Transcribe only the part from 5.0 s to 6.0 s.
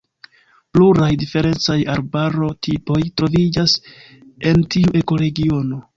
ekoregiono.